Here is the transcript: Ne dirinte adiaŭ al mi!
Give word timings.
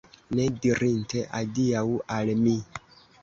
Ne 0.37 0.45
dirinte 0.63 1.21
adiaŭ 1.41 1.85
al 2.17 2.33
mi! 2.43 2.57